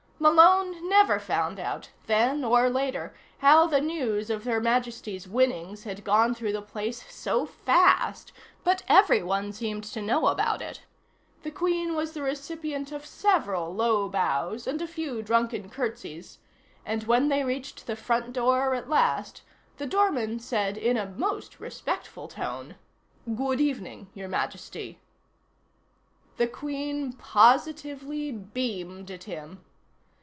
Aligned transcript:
Malone 0.21 0.87
never 0.87 1.17
found 1.17 1.59
out, 1.59 1.89
then 2.05 2.43
or 2.43 2.69
later, 2.69 3.11
how 3.39 3.65
the 3.65 3.81
news 3.81 4.29
of 4.29 4.43
Her 4.43 4.61
Majesty's 4.61 5.27
winnings 5.27 5.83
had 5.83 6.03
gone 6.03 6.35
through 6.35 6.51
the 6.53 6.61
place 6.61 7.03
so 7.11 7.43
fast, 7.47 8.31
but 8.63 8.83
everyone 8.87 9.51
seemed 9.51 9.83
to 9.85 9.99
know 9.99 10.27
about 10.27 10.61
it. 10.61 10.83
The 11.41 11.49
Queen 11.49 11.95
was 11.95 12.11
the 12.13 12.21
recipient 12.21 12.91
of 12.91 13.03
several 13.03 13.73
low 13.73 14.07
bows 14.09 14.67
and 14.67 14.79
a 14.79 14.85
few 14.87 15.23
drunken 15.23 15.71
curtsies, 15.71 16.37
and, 16.85 17.03
when 17.05 17.29
they 17.29 17.43
reached 17.43 17.87
the 17.87 17.95
front 17.95 18.31
door 18.31 18.75
at 18.75 18.87
last, 18.91 19.41
the 19.77 19.87
doorman 19.87 20.37
said 20.37 20.77
in 20.77 20.97
a 20.97 21.07
most 21.09 21.59
respectful 21.59 22.27
tone: 22.27 22.75
"Good 23.35 23.59
evening, 23.59 24.11
Your 24.13 24.27
Majesty." 24.29 24.99
The 26.37 26.47
Queen 26.47 27.11
positively 27.13 28.31
beamed 28.31 29.09
at 29.09 29.23
him. 29.23 29.65